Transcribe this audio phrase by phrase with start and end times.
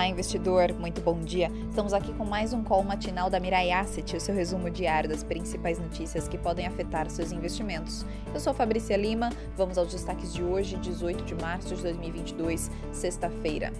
[0.00, 1.52] Olá, investidor, muito bom dia.
[1.68, 5.22] Estamos aqui com mais um call matinal da Mirai Asset, o seu resumo diário das
[5.22, 8.06] principais notícias que podem afetar seus investimentos.
[8.32, 13.74] Eu sou Fabrícia Lima, vamos aos destaques de hoje, 18 de março de 2022, sexta-feira.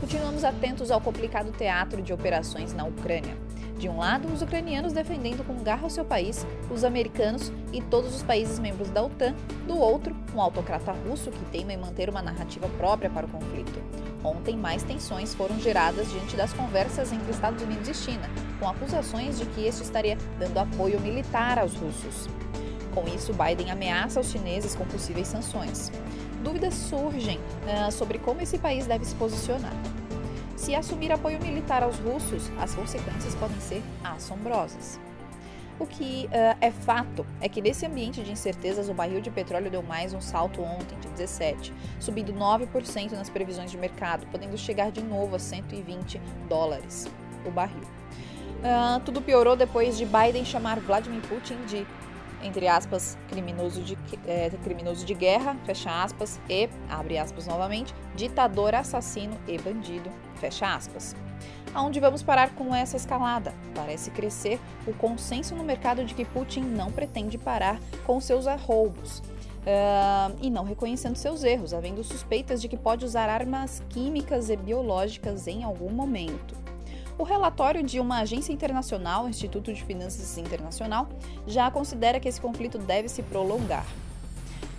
[0.00, 3.36] Continuamos atentos ao complicado teatro de operações na Ucrânia.
[3.78, 8.24] De um lado, os ucranianos defendendo com garra seu país, os americanos e todos os
[8.24, 9.34] países membros da OTAN.
[9.68, 13.80] Do outro, um autocrata russo que teima em manter uma narrativa própria para o conflito.
[14.24, 19.38] Ontem, mais tensões foram geradas diante das conversas entre Estados Unidos e China, com acusações
[19.38, 22.28] de que este estaria dando apoio militar aos russos.
[22.92, 25.92] Com isso, Biden ameaça os chineses com possíveis sanções.
[26.42, 29.72] Dúvidas surgem uh, sobre como esse país deve se posicionar.
[30.58, 34.98] Se assumir apoio militar aos russos, as consequências podem ser assombrosas.
[35.78, 39.70] O que uh, é fato é que nesse ambiente de incertezas, o barril de petróleo
[39.70, 44.90] deu mais um salto ontem, de 17, subindo 9% nas previsões de mercado, podendo chegar
[44.90, 47.06] de novo a 120 dólares
[47.46, 47.84] o barril.
[48.58, 51.86] Uh, tudo piorou depois de Biden chamar Vladimir Putin de
[52.42, 58.74] entre aspas, criminoso de, é, criminoso de guerra, fecha aspas, e, abre aspas novamente, ditador,
[58.74, 61.14] assassino e bandido, fecha aspas.
[61.74, 63.52] Aonde vamos parar com essa escalada?
[63.74, 69.22] Parece crescer o consenso no mercado de que Putin não pretende parar com seus arroubos.
[69.58, 74.56] Uh, e não reconhecendo seus erros, havendo suspeitas de que pode usar armas químicas e
[74.56, 76.54] biológicas em algum momento.
[77.18, 81.08] O relatório de uma agência internacional, o Instituto de Finanças Internacional,
[81.48, 83.84] já considera que esse conflito deve se prolongar.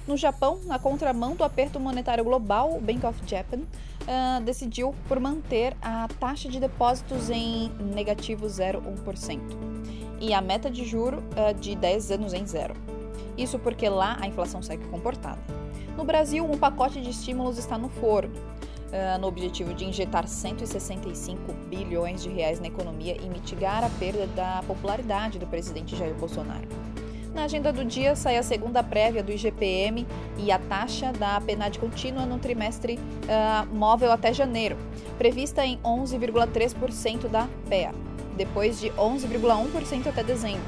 [0.08, 5.20] No Japão, na contramão do aperto monetário global, o Bank of Japan uh, decidiu por
[5.20, 9.42] manter a taxa de depósitos em negativo 0,1%
[10.22, 12.74] e a meta de juro uh, de 10 anos em zero.
[13.38, 15.40] Isso porque lá a inflação segue comportada.
[15.98, 18.34] No Brasil, um pacote de estímulos está no forno
[19.20, 24.64] no objetivo de injetar 165 bilhões de reais na economia e mitigar a perda da
[24.66, 26.68] popularidade do presidente Jair Bolsonaro.
[27.34, 30.06] Na agenda do dia sai a segunda prévia do IGPM
[30.38, 34.76] e a taxa da PNAD contínua no trimestre uh, móvel até janeiro,
[35.18, 37.94] prevista em 11,3% da PEA,
[38.36, 40.62] depois de 11,1% até dezembro.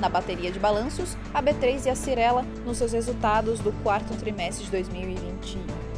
[0.00, 4.64] Na bateria de balanços, a B3 e a Cirela nos seus resultados do quarto trimestre
[4.64, 5.97] de 2021.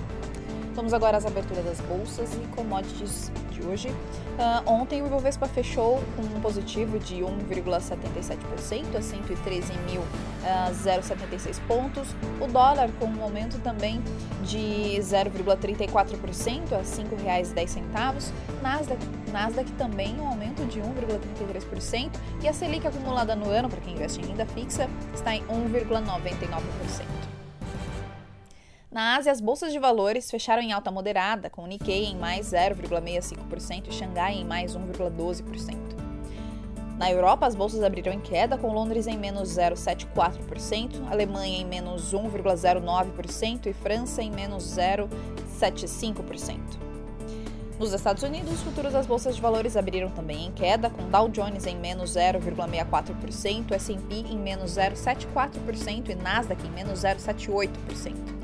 [0.75, 3.88] Vamos agora às aberturas das bolsas e commodities de hoje.
[3.88, 12.14] Uh, ontem o Ibovespa fechou com um positivo de 1,77% a 113.076 pontos.
[12.41, 14.03] O dólar com um aumento também
[14.42, 18.32] de 0,34% a R$ 5,10.
[18.62, 23.94] Nasdaq, Nasdaq também um aumento de 1,33% e a Selic acumulada no ano, para quem
[23.94, 27.40] investe em renda fixa, está em 1,99%.
[28.91, 32.51] Na Ásia, as bolsas de valores fecharam em alta moderada, com o Nikkei em mais
[32.51, 35.77] 0,65% e Xangai em mais 1,12%.
[36.99, 42.12] Na Europa, as bolsas abriram em queda, com Londres em menos 0,74%, Alemanha em menos
[42.12, 46.59] 1,09% e França em menos 0,75%.
[47.78, 51.28] Nos Estados Unidos, os futuros das bolsas de valores abriram também em queda, com Dow
[51.28, 58.40] Jones em menos 0,64%, S&P em menos 0,74% e Nasdaq em menos 0,78%.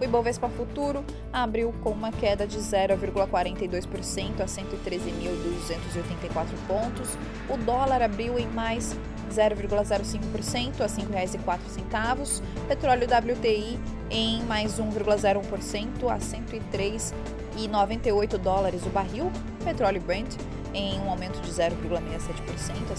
[0.00, 7.18] O Ibovespa Futuro abriu com uma queda de 0,42% a 113.284 pontos.
[7.50, 8.96] O dólar abriu em mais
[9.30, 12.42] 0,05% a R$ 5,04.
[12.66, 13.78] Petróleo WTI
[14.10, 19.30] em mais 1,01% a 103,98 dólares o barril.
[19.62, 20.34] Petróleo Brent
[20.72, 22.94] em um aumento de 0,67% a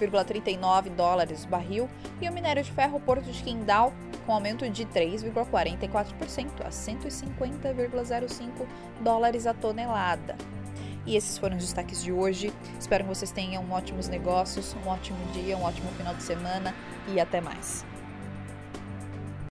[0.00, 1.86] 107,39 dólares o barril.
[2.18, 3.92] E o minério de ferro Porto de Qingdao
[4.24, 8.66] com aumento de 3,44% a 150,05
[9.00, 10.36] dólares a tonelada.
[11.04, 12.52] E esses foram os destaques de hoje.
[12.78, 16.74] Espero que vocês tenham ótimos negócios, um ótimo dia, um ótimo final de semana
[17.12, 17.91] e até mais.